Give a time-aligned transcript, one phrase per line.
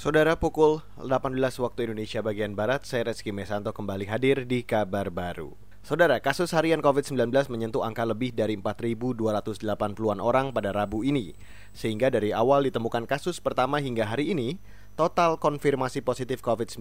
[0.00, 5.52] Saudara pukul 18 waktu Indonesia bagian Barat, saya Reski Mesanto kembali hadir di kabar baru.
[5.84, 11.36] Saudara, kasus harian COVID-19 menyentuh angka lebih dari 4.280-an orang pada Rabu ini.
[11.76, 14.56] Sehingga dari awal ditemukan kasus pertama hingga hari ini,
[14.96, 16.80] total konfirmasi positif COVID-19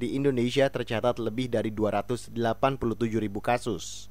[0.00, 2.32] di Indonesia tercatat lebih dari 287
[3.20, 4.08] ribu kasus.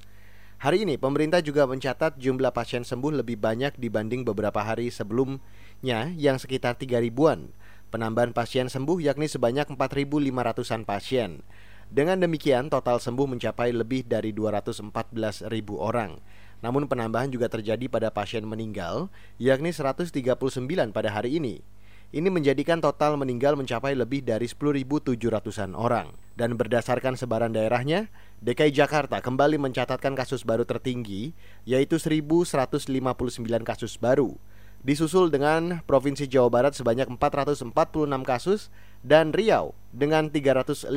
[0.62, 6.38] Hari ini, pemerintah juga mencatat jumlah pasien sembuh lebih banyak dibanding beberapa hari sebelumnya yang
[6.38, 7.50] sekitar 3 ribuan.
[7.94, 11.46] Penambahan pasien sembuh yakni sebanyak 4.500-an pasien.
[11.94, 16.18] Dengan demikian, total sembuh mencapai lebih dari 214 ribu orang.
[16.66, 20.10] Namun penambahan juga terjadi pada pasien meninggal, yakni 139
[20.90, 21.62] pada hari ini.
[22.10, 26.18] Ini menjadikan total meninggal mencapai lebih dari 10.700-an orang.
[26.34, 28.10] Dan berdasarkan sebaran daerahnya,
[28.42, 32.58] DKI Jakarta kembali mencatatkan kasus baru tertinggi, yaitu 1.159
[33.62, 34.34] kasus baru
[34.84, 37.72] disusul dengan Provinsi Jawa Barat sebanyak 446
[38.28, 38.68] kasus
[39.00, 40.92] dan Riau dengan 353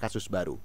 [0.00, 0.56] kasus baru.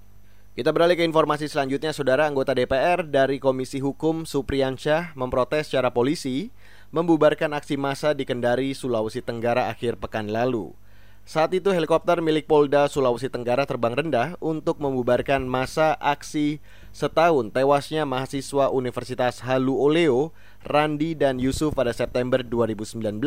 [0.58, 6.50] Kita beralih ke informasi selanjutnya, Saudara anggota DPR dari Komisi Hukum Supriyansyah memprotes secara polisi
[6.90, 10.74] membubarkan aksi massa di Kendari, Sulawesi Tenggara akhir pekan lalu.
[11.28, 16.56] Saat itu helikopter milik Polda Sulawesi Tenggara terbang rendah untuk membubarkan masa aksi
[16.88, 20.32] setahun tewasnya mahasiswa Universitas Halu Oleo,
[20.64, 23.20] Randi dan Yusuf pada September 2019.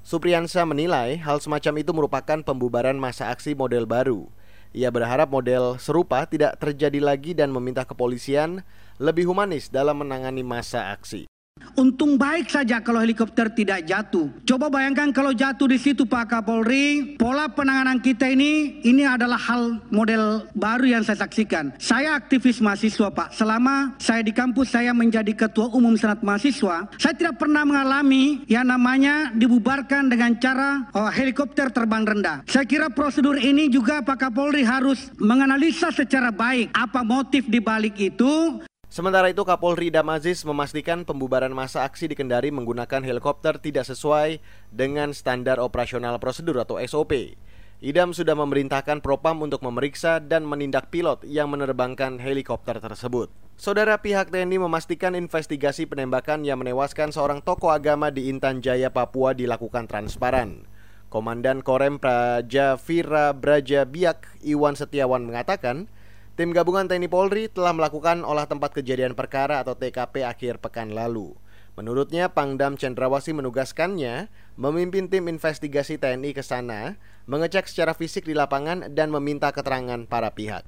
[0.00, 4.24] Supriyansa menilai hal semacam itu merupakan pembubaran masa aksi model baru.
[4.72, 8.64] Ia berharap model serupa tidak terjadi lagi dan meminta kepolisian
[8.96, 11.28] lebih humanis dalam menangani masa aksi.
[11.74, 14.30] Untung baik saja kalau helikopter tidak jatuh.
[14.46, 19.82] Coba bayangkan kalau jatuh di situ Pak Kapolri, pola penanganan kita ini ini adalah hal
[19.90, 21.74] model baru yang saya saksikan.
[21.82, 23.34] Saya aktivis mahasiswa Pak.
[23.34, 28.70] Selama saya di kampus saya menjadi ketua umum senat mahasiswa, saya tidak pernah mengalami yang
[28.70, 32.46] namanya dibubarkan dengan cara oh, helikopter terbang rendah.
[32.46, 37.98] Saya kira prosedur ini juga Pak Kapolri harus menganalisa secara baik apa motif di balik
[37.98, 38.62] itu
[38.94, 44.38] Sementara itu Kapolri Damaziz memastikan pembubaran masa aksi di Kendari menggunakan helikopter tidak sesuai
[44.70, 47.34] dengan standar operasional prosedur atau SOP.
[47.82, 53.34] Idam sudah memerintahkan Propam untuk memeriksa dan menindak pilot yang menerbangkan helikopter tersebut.
[53.58, 59.34] Saudara pihak TNI memastikan investigasi penembakan yang menewaskan seorang tokoh agama di Intan Jaya, Papua
[59.34, 60.70] dilakukan transparan.
[61.10, 65.90] Komandan Korem Praja Vira Braja Biak Iwan Setiawan mengatakan,
[66.34, 71.30] Tim gabungan TNI Polri telah melakukan olah tempat kejadian perkara atau TKP akhir pekan lalu.
[71.78, 74.26] Menurutnya, Pangdam Cendrawasi menugaskannya
[74.58, 76.98] memimpin tim investigasi TNI ke sana,
[77.30, 80.66] mengecek secara fisik di lapangan dan meminta keterangan para pihak.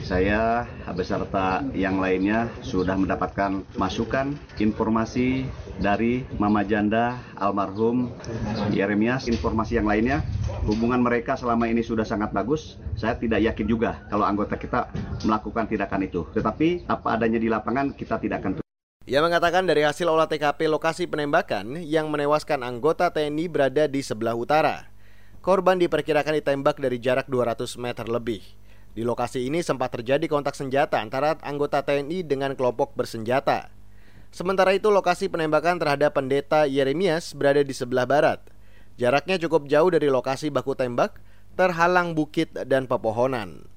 [0.00, 0.64] Saya
[0.96, 5.44] beserta yang lainnya sudah mendapatkan masukan, informasi
[5.76, 8.16] dari Mama Janda almarhum
[8.72, 10.24] Yeremias, informasi yang lainnya
[10.66, 12.78] hubungan mereka selama ini sudah sangat bagus.
[12.94, 14.90] Saya tidak yakin juga kalau anggota kita
[15.26, 16.22] melakukan tindakan itu.
[16.30, 18.62] Tetapi apa adanya di lapangan kita tidak akan
[19.02, 24.38] ia mengatakan dari hasil olah TKP lokasi penembakan yang menewaskan anggota TNI berada di sebelah
[24.38, 24.86] utara.
[25.42, 28.46] Korban diperkirakan ditembak dari jarak 200 meter lebih.
[28.94, 33.74] Di lokasi ini sempat terjadi kontak senjata antara anggota TNI dengan kelompok bersenjata.
[34.30, 38.51] Sementara itu lokasi penembakan terhadap pendeta Yeremias berada di sebelah barat.
[39.00, 41.20] Jaraknya cukup jauh dari lokasi baku tembak,
[41.56, 43.68] terhalang bukit dan pepohonan.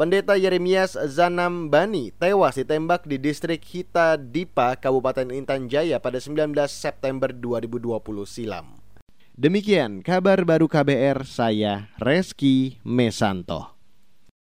[0.00, 6.56] Pendeta Yeremias Zanam Bani tewas ditembak di distrik Hita Dipa, Kabupaten Intan Jaya pada 19
[6.72, 8.80] September 2020 silam.
[9.36, 13.79] Demikian kabar baru KBR saya Reski Mesanto.